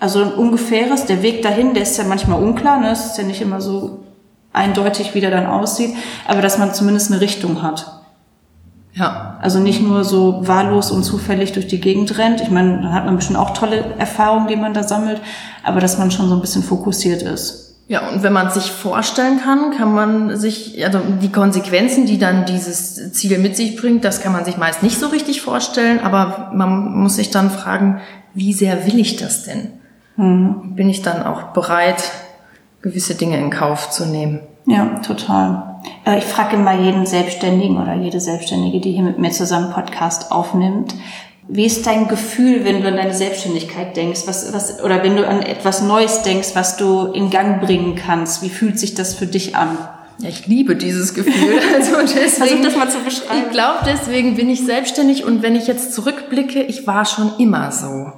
[0.00, 1.06] also ein ungefähres.
[1.06, 2.90] Der Weg dahin, der ist ja manchmal unklar, ne?
[2.90, 4.00] es ist ja nicht immer so
[4.52, 5.94] eindeutig, wie der dann aussieht,
[6.26, 8.00] aber dass man zumindest eine Richtung hat.
[8.94, 9.38] Ja.
[9.40, 12.40] Also nicht nur so wahllos und zufällig durch die Gegend rennt.
[12.40, 15.20] Ich meine, dann hat man bestimmt auch tolle Erfahrungen, die man da sammelt,
[15.64, 17.63] aber dass man schon so ein bisschen fokussiert ist.
[17.86, 22.46] Ja, und wenn man sich vorstellen kann, kann man sich, also die Konsequenzen, die dann
[22.46, 26.50] dieses Ziel mit sich bringt, das kann man sich meist nicht so richtig vorstellen, aber
[26.54, 28.00] man muss sich dann fragen,
[28.32, 29.72] wie sehr will ich das denn?
[30.16, 30.74] Mhm.
[30.74, 32.10] Bin ich dann auch bereit,
[32.80, 34.40] gewisse Dinge in Kauf zu nehmen?
[34.66, 35.80] Ja, total.
[36.06, 40.32] Äh, ich frage immer jeden Selbstständigen oder jede Selbstständige, die hier mit mir zusammen Podcast
[40.32, 40.94] aufnimmt,
[41.46, 45.28] wie ist dein Gefühl, wenn du an deine Selbstständigkeit denkst, was, was, oder wenn du
[45.28, 48.42] an etwas Neues denkst, was du in Gang bringen kannst?
[48.42, 49.76] Wie fühlt sich das für dich an?
[50.18, 51.32] Ja, ich liebe dieses Gefühl.
[51.74, 53.42] Also deswegen, Versuch das mal zu beschreiben.
[53.44, 57.72] Ich glaube, deswegen bin ich selbstständig und wenn ich jetzt zurückblicke, ich war schon immer
[57.72, 58.12] so.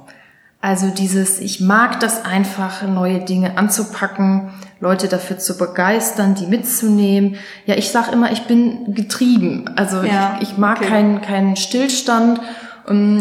[0.61, 7.35] Also dieses, ich mag das einfach, neue Dinge anzupacken, Leute dafür zu begeistern, die mitzunehmen.
[7.65, 9.69] Ja, ich sag immer, ich bin getrieben.
[9.75, 10.89] Also ja, ich, ich mag okay.
[10.89, 12.39] keinen, keinen Stillstand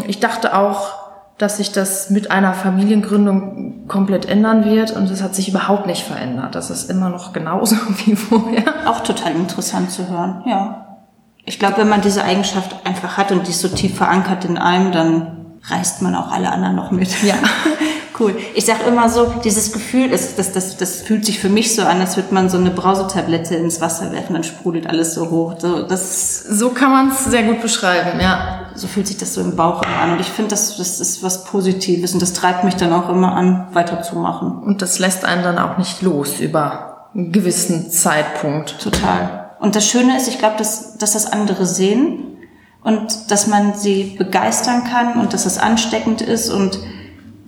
[0.07, 0.95] ich dachte auch,
[1.39, 6.03] dass sich das mit einer Familiengründung komplett ändern wird und es hat sich überhaupt nicht
[6.03, 6.55] verändert.
[6.55, 8.65] Das ist immer noch genauso wie vorher.
[8.87, 10.83] Auch total interessant zu hören, ja.
[11.45, 14.59] Ich glaube, wenn man diese Eigenschaft einfach hat und die ist so tief verankert in
[14.59, 17.23] einem, dann reißt man auch alle anderen noch mit.
[17.23, 17.35] Ja.
[18.19, 18.35] Cool.
[18.55, 21.83] Ich sag immer so, dieses Gefühl, das, das, das, das fühlt sich für mich so
[21.83, 25.57] an, als würde man so eine Brausetablette ins Wasser werfen, dann sprudelt alles so hoch.
[25.59, 28.71] So, das so kann man es sehr gut beschreiben, ja.
[28.75, 30.13] So fühlt sich das so im Bauch an.
[30.13, 33.35] Und ich finde, das, das ist was Positives und das treibt mich dann auch immer
[33.35, 34.63] an, weiterzumachen.
[34.63, 38.81] Und das lässt einen dann auch nicht los über einen gewissen Zeitpunkt.
[38.81, 39.51] Total.
[39.61, 42.39] Und das Schöne ist, ich glaube, dass, dass das andere sehen
[42.83, 46.79] und dass man sie begeistern kann und dass das ansteckend ist und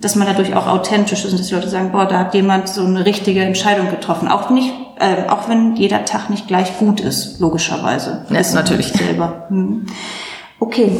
[0.01, 2.69] dass man dadurch auch authentisch ist und dass die Leute sagen, boah, da hat jemand
[2.69, 4.27] so eine richtige Entscheidung getroffen.
[4.27, 8.25] Auch nicht, äh, auch wenn jeder Tag nicht gleich gut ist, logischerweise.
[8.29, 9.45] Ja, ist natürlich selber.
[9.49, 9.85] Hm.
[10.59, 10.91] Okay,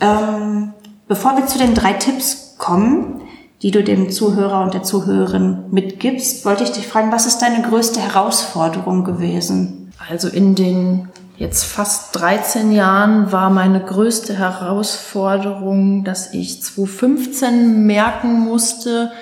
[0.00, 0.72] ähm,
[1.08, 3.22] bevor wir zu den drei Tipps kommen,
[3.62, 7.62] die du dem Zuhörer und der Zuhörerin mitgibst, wollte ich dich fragen, was ist deine
[7.62, 9.92] größte Herausforderung gewesen?
[10.10, 18.40] Also in den jetzt fast 13 Jahren war meine größte Herausforderung, dass ich 2015 merken
[18.40, 19.12] musste,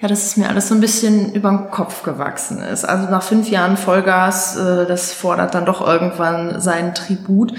[0.00, 2.84] ja, dass es mir alles so ein bisschen über den Kopf gewachsen ist.
[2.84, 7.54] Also nach fünf Jahren Vollgas, äh, das fordert dann doch irgendwann seinen Tribut.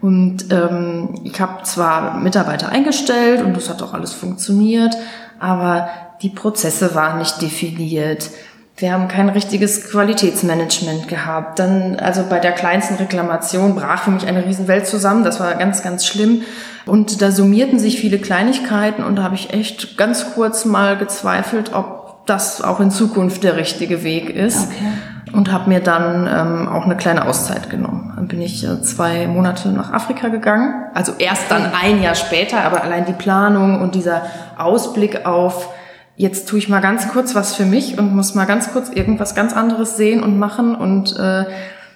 [0.00, 4.94] Und ähm, ich habe zwar Mitarbeiter eingestellt und das hat auch alles funktioniert,
[5.38, 5.88] aber
[6.20, 8.30] die Prozesse waren nicht definiert.
[8.76, 11.60] Wir haben kein richtiges Qualitätsmanagement gehabt.
[11.60, 15.22] Dann, also bei der kleinsten Reklamation brach für mich eine Riesenwelt zusammen.
[15.22, 16.42] Das war ganz, ganz schlimm.
[16.84, 21.72] Und da summierten sich viele Kleinigkeiten und da habe ich echt ganz kurz mal gezweifelt,
[21.72, 24.66] ob das auch in Zukunft der richtige Weg ist.
[24.66, 25.36] Okay.
[25.36, 28.12] Und habe mir dann ähm, auch eine kleine Auszeit genommen.
[28.16, 30.86] Dann bin ich äh, zwei Monate nach Afrika gegangen.
[30.94, 34.22] Also erst dann ein Jahr später, aber allein die Planung und dieser
[34.58, 35.70] Ausblick auf
[36.16, 39.34] jetzt tue ich mal ganz kurz was für mich und muss mal ganz kurz irgendwas
[39.34, 41.44] ganz anderes sehen und machen und äh,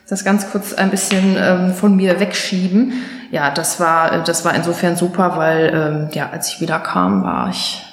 [0.09, 2.95] das ganz kurz ein bisschen ähm, von mir wegschieben.
[3.31, 7.51] Ja, das war das war insofern super, weil ähm, ja, als ich wieder kam, war
[7.51, 7.85] ich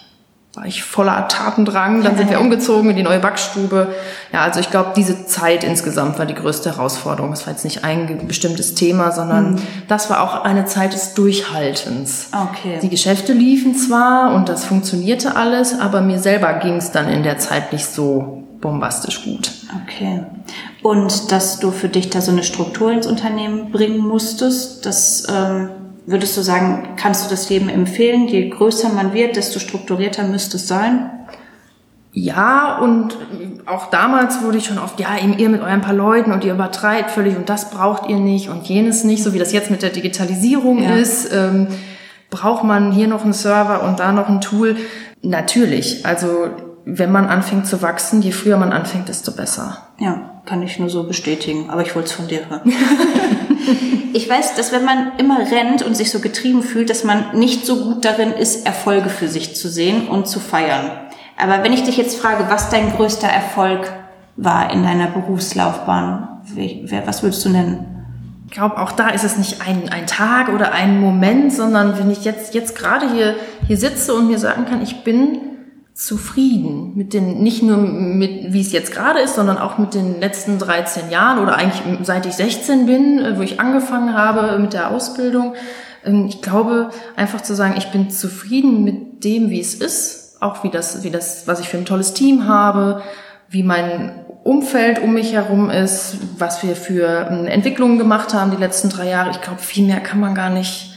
[0.55, 2.03] war ich voller Tatendrang.
[2.03, 3.93] Dann sind wir umgezogen in die neue Backstube.
[4.31, 7.33] Ja, also ich glaube, diese Zeit insgesamt war die größte Herausforderung.
[7.33, 9.61] Es war jetzt nicht ein bestimmtes Thema, sondern mhm.
[9.87, 12.29] das war auch eine Zeit des Durchhaltens.
[12.31, 12.79] Okay.
[12.81, 17.23] Die Geschäfte liefen zwar und das funktionierte alles, aber mir selber ging es dann in
[17.23, 19.51] der Zeit nicht so bombastisch gut.
[19.83, 20.23] Okay.
[20.81, 25.69] Und dass du für dich da so eine Struktur ins Unternehmen bringen musstest, das ähm
[26.07, 28.27] Würdest du sagen, kannst du das jedem empfehlen?
[28.27, 31.09] Je größer man wird, desto strukturierter müsste es sein?
[32.11, 33.17] Ja, und
[33.65, 37.11] auch damals wurde ich schon oft, ja, ihr mit euren paar Leuten und ihr übertreibt
[37.11, 39.89] völlig und das braucht ihr nicht und jenes nicht, so wie das jetzt mit der
[39.89, 40.95] Digitalisierung ja.
[40.95, 41.33] ist.
[41.33, 41.67] Ähm,
[42.29, 44.77] braucht man hier noch einen Server und da noch ein Tool?
[45.23, 46.05] Natürlich.
[46.05, 46.49] Also
[46.85, 49.79] wenn man anfängt zu wachsen, je früher man anfängt, desto besser.
[49.99, 51.69] Ja, kann ich nur so bestätigen.
[51.69, 52.61] Aber ich wollte es von dir hören.
[54.13, 57.65] ich weiß, dass wenn man immer rennt und sich so getrieben fühlt, dass man nicht
[57.65, 60.91] so gut darin ist, Erfolge für sich zu sehen und zu feiern.
[61.37, 63.91] Aber wenn ich dich jetzt frage, was dein größter Erfolg
[64.37, 66.41] war in deiner Berufslaufbahn,
[67.05, 67.91] was würdest du nennen?
[68.47, 72.11] Ich glaube, auch da ist es nicht ein, ein Tag oder ein Moment, sondern wenn
[72.11, 73.35] ich jetzt, jetzt gerade hier,
[73.67, 75.39] hier sitze und mir sagen kann, ich bin
[75.95, 80.19] zufrieden mit den, nicht nur mit, wie es jetzt gerade ist, sondern auch mit den
[80.19, 84.73] letzten 13 Jahren oder eigentlich seit ich 16 bin, äh, wo ich angefangen habe mit
[84.73, 85.55] der Ausbildung.
[86.03, 90.65] Ähm, ich glaube, einfach zu sagen, ich bin zufrieden mit dem, wie es ist, auch
[90.65, 93.01] wie das, wie das, was ich für ein tolles Team habe,
[93.47, 98.57] wie mein Umfeld um mich herum ist, was wir für ähm, Entwicklungen gemacht haben die
[98.57, 99.31] letzten drei Jahre.
[99.31, 100.94] Ich glaube, viel mehr kann man gar nicht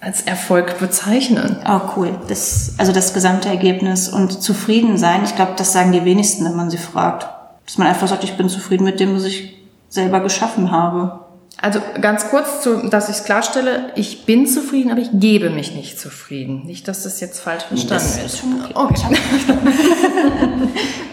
[0.00, 1.56] als Erfolg bezeichnen.
[1.68, 2.18] Oh, cool.
[2.28, 6.56] Das, also das gesamte Ergebnis und zufrieden sein, ich glaube, das sagen die wenigsten, wenn
[6.56, 7.26] man sie fragt.
[7.66, 9.56] Dass man einfach sagt, ich bin zufrieden mit dem, was ich
[9.88, 11.26] selber geschaffen habe.
[11.60, 15.74] Also ganz kurz, zu, dass ich es klarstelle, ich bin zufrieden, aber ich gebe mich
[15.74, 16.64] nicht zufrieden.
[16.66, 18.24] Nicht, dass das jetzt falsch verstanden das ist.
[18.24, 18.38] ist.
[18.38, 19.04] Schon okay.
[19.04, 19.16] Okay.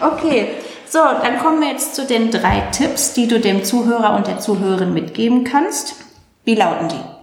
[0.00, 0.48] okay.
[0.88, 4.38] So, dann kommen wir jetzt zu den drei Tipps, die du dem Zuhörer und der
[4.38, 5.96] Zuhörerin mitgeben kannst.
[6.44, 7.15] Wie lauten die?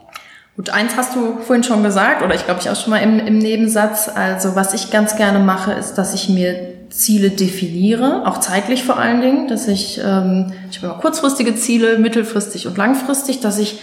[0.55, 3.19] Gut, eins hast du vorhin schon gesagt, oder ich glaube ich auch schon mal im,
[3.19, 4.07] im Nebensatz.
[4.13, 8.99] Also was ich ganz gerne mache, ist, dass ich mir Ziele definiere, auch zeitlich vor
[8.99, 13.79] allen Dingen, dass ich, ähm, ich habe immer kurzfristige Ziele, mittelfristig und langfristig, dass ich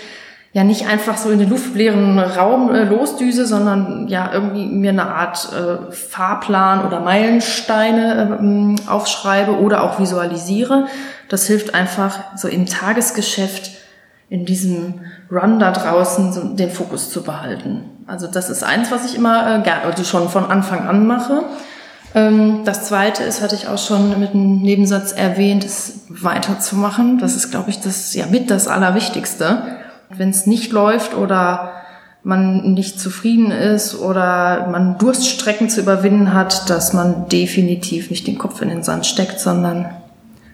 [0.53, 5.07] ja nicht einfach so in den luftleeren Raum äh, losdüse, sondern ja irgendwie mir eine
[5.07, 10.87] Art äh, Fahrplan oder Meilensteine äh, aufschreibe oder auch visualisiere.
[11.29, 13.73] Das hilft einfach so im Tagesgeschäft
[14.31, 17.83] in diesem Run da draußen den Fokus zu behalten.
[18.07, 21.43] Also das ist eins, was ich immer äh, gerne, also schon von Anfang an mache.
[22.15, 27.19] Ähm, das zweite ist, hatte ich auch schon mit einem Nebensatz erwähnt, ist weiterzumachen.
[27.19, 29.63] Das ist, glaube ich, das ja mit das Allerwichtigste.
[30.09, 31.73] Wenn es nicht läuft oder
[32.23, 38.39] man nicht zufrieden ist oder man Durststrecken zu überwinden hat, dass man definitiv nicht den
[38.39, 39.91] Kopf in den Sand steckt, sondern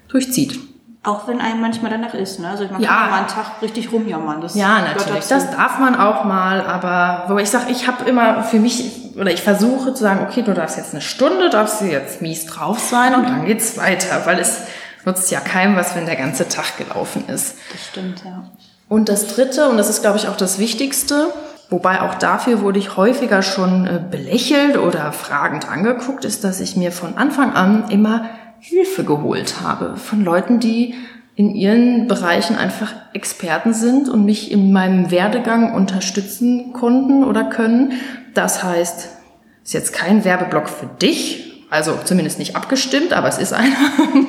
[0.08, 0.60] durchzieht.
[1.06, 2.48] Auch wenn einem manchmal danach ist, ne?
[2.48, 2.88] Also man ja.
[2.88, 4.40] kann mal einen Tag richtig rumjammern.
[4.40, 5.28] Das ja, natürlich.
[5.28, 9.30] Das darf man auch mal, aber wo ich sage, ich habe immer für mich oder
[9.30, 12.80] ich versuche zu sagen, okay, du darfst jetzt eine Stunde, darfst du jetzt mies drauf
[12.80, 14.62] sein und dann geht's weiter, weil es
[15.04, 17.56] nutzt ja keinem was, wenn der ganze Tag gelaufen ist.
[17.70, 18.42] Das stimmt, ja.
[18.88, 21.32] Und das dritte, und das ist, glaube ich, auch das Wichtigste,
[21.70, 26.76] wobei auch dafür wurde ich häufiger schon äh, belächelt oder fragend angeguckt, ist, dass ich
[26.76, 28.28] mir von Anfang an immer
[28.68, 30.94] Hilfe geholt habe von Leuten, die
[31.36, 37.92] in ihren Bereichen einfach Experten sind und mich in meinem Werdegang unterstützen konnten oder können.
[38.34, 39.10] Das heißt
[39.62, 43.76] ist jetzt kein Werbeblock für dich, also zumindest nicht abgestimmt, aber es ist einer,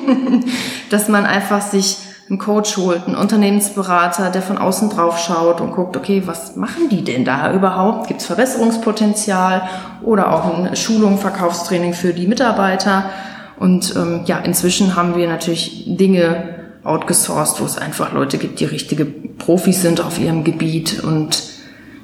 [0.90, 1.98] dass man einfach sich
[2.28, 6.88] einen Coach holt, einen Unternehmensberater, der von außen drauf schaut und guckt, okay, was machen
[6.90, 8.06] die denn da überhaupt?
[8.06, 9.68] Gibt es Verbesserungspotenzial
[10.02, 13.10] oder auch eine Schulung, Verkaufstraining für die Mitarbeiter?
[13.58, 18.64] Und ähm, ja, inzwischen haben wir natürlich Dinge outgesourced, wo es einfach Leute gibt, die
[18.64, 21.02] richtige Profis sind auf ihrem Gebiet.
[21.02, 21.42] Und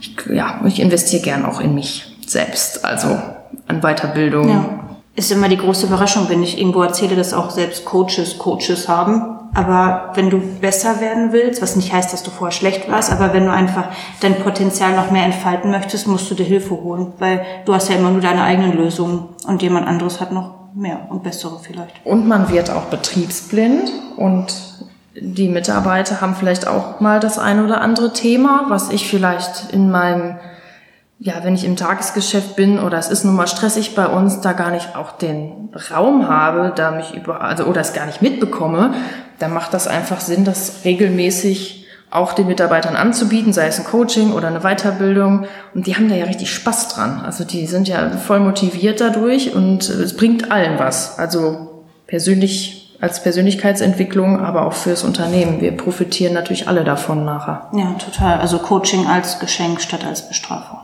[0.01, 3.19] ich, ja, ich investiere gern auch in mich selbst, also
[3.69, 4.49] an Weiterbildung.
[4.49, 4.81] Ja.
[5.17, 9.38] Ist immer die große Überraschung, wenn ich irgendwo erzähle, dass auch selbst Coaches Coaches haben.
[9.55, 13.33] Aber wenn du besser werden willst, was nicht heißt, dass du vorher schlecht warst, aber
[13.33, 13.85] wenn du einfach
[14.21, 17.95] dein Potenzial noch mehr entfalten möchtest, musst du dir Hilfe holen, weil du hast ja
[17.95, 22.04] immer nur deine eigenen Lösungen und jemand anderes hat noch mehr und bessere vielleicht.
[22.04, 24.52] Und man wird auch betriebsblind und
[25.16, 29.90] die Mitarbeiter haben vielleicht auch mal das ein oder andere Thema, was ich vielleicht in
[29.90, 30.37] meinem,
[31.20, 34.52] ja, wenn ich im Tagesgeschäft bin oder es ist nun mal stressig bei uns, da
[34.52, 38.94] gar nicht auch den Raum habe, da mich über, also oder es gar nicht mitbekomme,
[39.38, 41.84] dann macht das einfach Sinn, das regelmäßig
[42.14, 45.46] auch den Mitarbeitern anzubieten, sei es ein Coaching oder eine Weiterbildung.
[45.74, 47.22] Und die haben da ja richtig Spaß dran.
[47.24, 51.18] Also die sind ja voll motiviert dadurch und es bringt allen was.
[51.18, 55.61] Also persönlich als Persönlichkeitsentwicklung, aber auch fürs Unternehmen.
[55.61, 57.68] Wir profitieren natürlich alle davon nachher.
[57.74, 58.38] Ja, total.
[58.38, 60.79] Also Coaching als Geschenk statt als Bestrafung.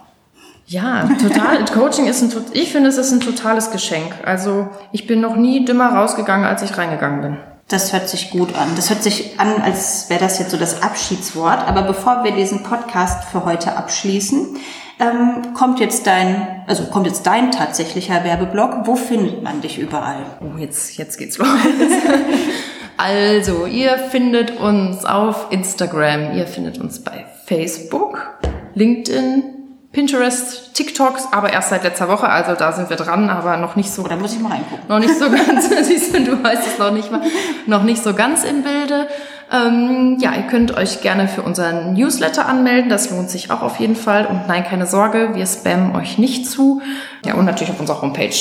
[0.67, 1.65] Ja, total.
[1.73, 4.15] Coaching ist ein, ich finde, es ist ein totales Geschenk.
[4.25, 7.37] Also ich bin noch nie dümmer rausgegangen, als ich reingegangen bin.
[7.71, 8.71] Das hört sich gut an.
[8.75, 11.69] Das hört sich an, als wäre das jetzt so das Abschiedswort.
[11.69, 14.57] Aber bevor wir diesen Podcast für heute abschließen,
[14.99, 18.89] ähm, kommt jetzt dein, also kommt jetzt dein tatsächlicher Werbeblock.
[18.89, 20.27] Wo findet man dich überall?
[20.41, 21.47] Oh, jetzt, jetzt geht's los.
[22.97, 28.41] also, ihr findet uns auf Instagram, ihr findet uns bei Facebook,
[28.75, 29.60] LinkedIn,
[29.93, 33.91] Pinterest, TikToks, aber erst seit letzter Woche, also da sind wir dran, aber noch nicht
[33.91, 34.07] so.
[34.07, 34.87] Da muss ich mal reingucken.
[34.89, 37.23] Noch nicht so ganz, siehst du, du weißt es noch nicht mal,
[37.67, 39.09] noch nicht so ganz im Bilde.
[39.53, 43.81] Ähm, ja, ihr könnt euch gerne für unseren Newsletter anmelden, das lohnt sich auch auf
[43.81, 44.27] jeden Fall.
[44.27, 46.81] Und nein, keine Sorge, wir spammen euch nicht zu.
[47.25, 48.37] Ja, und natürlich auf unserer Homepage.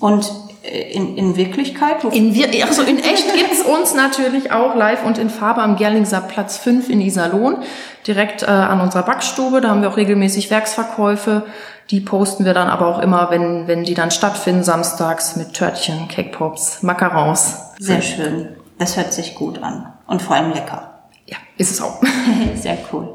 [0.00, 0.30] Und
[0.68, 2.04] in, in Wirklichkeit?
[2.04, 6.58] In, also in echt gibt's uns natürlich auch live und in Farbe am Gerlingser Platz
[6.58, 7.58] 5 in Iserlohn,
[8.06, 9.60] direkt äh, an unserer Backstube.
[9.60, 11.44] Da haben wir auch regelmäßig Werksverkäufe.
[11.90, 16.08] Die posten wir dann aber auch immer, wenn, wenn die dann stattfinden, samstags mit Törtchen,
[16.08, 17.56] Cake Pops, Macarons.
[17.78, 18.48] Sehr schön.
[18.78, 19.92] Das hört sich gut an.
[20.06, 21.00] Und vor allem lecker.
[21.26, 22.02] Ja, ist es auch.
[22.54, 23.14] Sehr cool.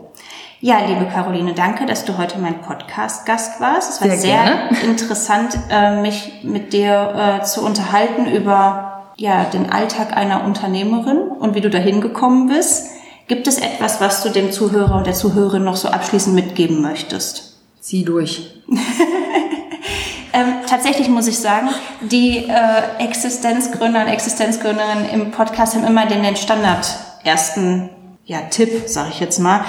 [0.66, 3.90] Ja, liebe Caroline, danke, dass du heute mein Podcast-Gast warst.
[3.90, 9.74] Es war sehr, sehr interessant, äh, mich mit dir äh, zu unterhalten über ja, den
[9.74, 12.92] Alltag einer Unternehmerin und wie du dahin gekommen bist.
[13.28, 17.58] Gibt es etwas, was du dem Zuhörer und der Zuhörerin noch so abschließend mitgeben möchtest?
[17.82, 18.54] Zieh durch.
[20.32, 21.72] ähm, tatsächlich muss ich sagen,
[22.04, 26.88] die äh, Existenzgründer und Existenzgründerinnen im Podcast haben immer den, den Standard
[27.26, 27.90] ersten
[28.24, 29.66] ja, Tipp, sage ich jetzt mal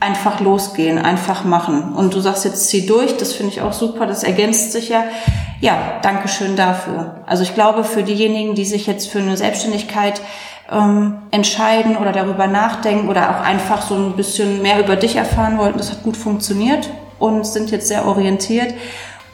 [0.00, 1.92] einfach losgehen, einfach machen.
[1.94, 5.04] Und du sagst jetzt, zieh durch, das finde ich auch super, das ergänzt sich ja.
[5.60, 7.16] Ja, danke schön dafür.
[7.26, 10.22] Also ich glaube, für diejenigen, die sich jetzt für eine Selbstständigkeit
[10.72, 15.58] ähm, entscheiden oder darüber nachdenken oder auch einfach so ein bisschen mehr über dich erfahren
[15.58, 18.72] wollten, das hat gut funktioniert und sind jetzt sehr orientiert.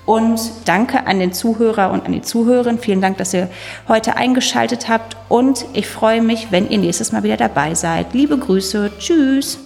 [0.04, 2.78] Und danke an den Zuhörer und an die Zuhörerin.
[2.78, 3.48] Vielen Dank, dass ihr
[3.88, 5.16] heute eingeschaltet habt.
[5.28, 8.14] Und ich freue mich, wenn ihr nächstes Mal wieder dabei seid.
[8.14, 8.92] Liebe Grüße.
[8.98, 9.65] Tschüss.